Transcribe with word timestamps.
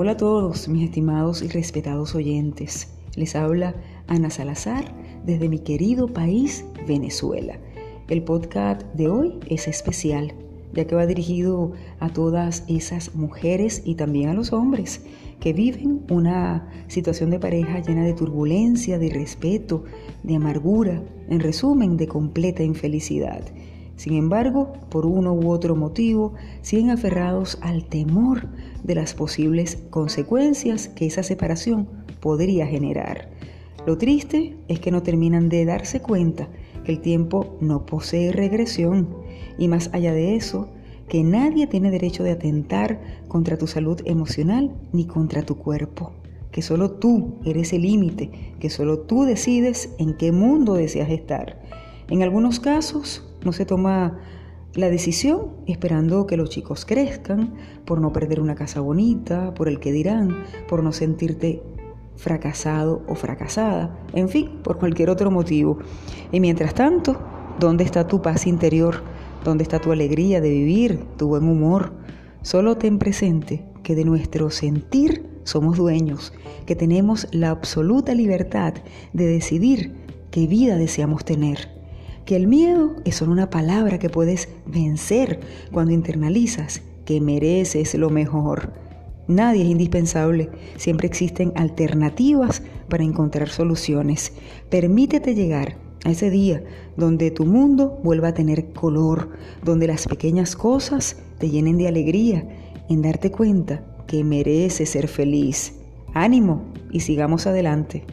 Hola 0.00 0.12
a 0.12 0.16
todos 0.16 0.68
mis 0.68 0.84
estimados 0.84 1.42
y 1.42 1.48
respetados 1.48 2.14
oyentes. 2.14 2.86
Les 3.16 3.34
habla 3.34 3.74
Ana 4.06 4.30
Salazar 4.30 4.84
desde 5.26 5.48
mi 5.48 5.58
querido 5.58 6.06
país, 6.06 6.64
Venezuela. 6.86 7.58
El 8.06 8.22
podcast 8.22 8.82
de 8.94 9.08
hoy 9.08 9.40
es 9.48 9.66
especial, 9.66 10.34
ya 10.72 10.86
que 10.86 10.94
va 10.94 11.04
dirigido 11.04 11.72
a 11.98 12.10
todas 12.10 12.62
esas 12.68 13.16
mujeres 13.16 13.82
y 13.84 13.96
también 13.96 14.28
a 14.28 14.34
los 14.34 14.52
hombres 14.52 15.00
que 15.40 15.52
viven 15.52 16.04
una 16.10 16.70
situación 16.86 17.30
de 17.30 17.40
pareja 17.40 17.80
llena 17.80 18.04
de 18.04 18.14
turbulencia, 18.14 19.00
de 19.00 19.06
irrespeto, 19.06 19.82
de 20.22 20.36
amargura, 20.36 21.02
en 21.28 21.40
resumen, 21.40 21.96
de 21.96 22.06
completa 22.06 22.62
infelicidad. 22.62 23.42
Sin 23.98 24.14
embargo, 24.14 24.74
por 24.90 25.06
uno 25.06 25.34
u 25.34 25.50
otro 25.50 25.74
motivo, 25.74 26.34
siguen 26.62 26.90
aferrados 26.90 27.58
al 27.62 27.84
temor 27.84 28.46
de 28.84 28.94
las 28.94 29.12
posibles 29.12 29.82
consecuencias 29.90 30.86
que 30.86 31.06
esa 31.06 31.24
separación 31.24 31.88
podría 32.20 32.64
generar. 32.64 33.28
Lo 33.86 33.98
triste 33.98 34.56
es 34.68 34.78
que 34.78 34.92
no 34.92 35.02
terminan 35.02 35.48
de 35.48 35.64
darse 35.64 36.00
cuenta 36.00 36.48
que 36.84 36.92
el 36.92 37.00
tiempo 37.00 37.58
no 37.60 37.86
posee 37.86 38.30
regresión 38.30 39.08
y 39.58 39.66
más 39.66 39.90
allá 39.92 40.12
de 40.12 40.36
eso, 40.36 40.68
que 41.08 41.24
nadie 41.24 41.66
tiene 41.66 41.90
derecho 41.90 42.22
de 42.22 42.30
atentar 42.30 43.00
contra 43.26 43.58
tu 43.58 43.66
salud 43.66 44.00
emocional 44.04 44.76
ni 44.92 45.06
contra 45.06 45.42
tu 45.42 45.56
cuerpo, 45.56 46.12
que 46.52 46.62
solo 46.62 46.92
tú 46.92 47.34
eres 47.44 47.72
el 47.72 47.82
límite, 47.82 48.54
que 48.60 48.70
solo 48.70 49.00
tú 49.00 49.24
decides 49.24 49.92
en 49.98 50.16
qué 50.16 50.30
mundo 50.30 50.74
deseas 50.74 51.10
estar. 51.10 51.60
En 52.08 52.22
algunos 52.22 52.60
casos, 52.60 53.27
no 53.44 53.52
se 53.52 53.64
toma 53.64 54.18
la 54.74 54.90
decisión 54.90 55.48
esperando 55.66 56.26
que 56.26 56.36
los 56.36 56.50
chicos 56.50 56.84
crezcan, 56.84 57.54
por 57.84 58.00
no 58.00 58.12
perder 58.12 58.40
una 58.40 58.54
casa 58.54 58.80
bonita, 58.80 59.54
por 59.54 59.68
el 59.68 59.80
que 59.80 59.92
dirán, 59.92 60.44
por 60.68 60.82
no 60.82 60.92
sentirte 60.92 61.62
fracasado 62.16 63.02
o 63.08 63.14
fracasada, 63.14 63.98
en 64.12 64.28
fin, 64.28 64.60
por 64.62 64.78
cualquier 64.78 65.08
otro 65.10 65.30
motivo. 65.30 65.78
Y 66.32 66.40
mientras 66.40 66.74
tanto, 66.74 67.18
¿dónde 67.58 67.84
está 67.84 68.06
tu 68.06 68.20
paz 68.20 68.46
interior? 68.46 69.02
¿Dónde 69.44 69.62
está 69.62 69.78
tu 69.78 69.92
alegría 69.92 70.40
de 70.40 70.50
vivir, 70.50 71.04
tu 71.16 71.28
buen 71.28 71.44
humor? 71.44 71.92
Solo 72.42 72.76
ten 72.76 72.98
presente 72.98 73.64
que 73.82 73.94
de 73.94 74.04
nuestro 74.04 74.50
sentir 74.50 75.28
somos 75.44 75.78
dueños, 75.78 76.32
que 76.66 76.76
tenemos 76.76 77.26
la 77.32 77.50
absoluta 77.50 78.14
libertad 78.14 78.74
de 79.12 79.26
decidir 79.26 79.94
qué 80.30 80.46
vida 80.46 80.76
deseamos 80.76 81.24
tener 81.24 81.77
que 82.28 82.36
el 82.36 82.46
miedo 82.46 82.96
es 83.06 83.14
solo 83.16 83.32
una 83.32 83.48
palabra 83.48 83.98
que 83.98 84.10
puedes 84.10 84.50
vencer 84.66 85.40
cuando 85.72 85.94
internalizas 85.94 86.82
que 87.06 87.22
mereces 87.22 87.94
lo 87.94 88.10
mejor. 88.10 88.74
Nadie 89.28 89.62
es 89.62 89.70
indispensable, 89.70 90.50
siempre 90.76 91.06
existen 91.06 91.54
alternativas 91.56 92.62
para 92.90 93.02
encontrar 93.02 93.48
soluciones. 93.48 94.34
Permítete 94.68 95.34
llegar 95.34 95.78
a 96.04 96.10
ese 96.10 96.28
día 96.28 96.62
donde 96.98 97.30
tu 97.30 97.46
mundo 97.46 97.98
vuelva 98.04 98.28
a 98.28 98.34
tener 98.34 98.74
color, 98.74 99.30
donde 99.64 99.86
las 99.86 100.06
pequeñas 100.06 100.54
cosas 100.54 101.16
te 101.38 101.48
llenen 101.48 101.78
de 101.78 101.88
alegría, 101.88 102.46
en 102.90 103.00
darte 103.00 103.30
cuenta 103.30 103.82
que 104.06 104.22
mereces 104.22 104.90
ser 104.90 105.08
feliz. 105.08 105.76
Ánimo 106.12 106.66
y 106.90 107.00
sigamos 107.00 107.46
adelante. 107.46 108.04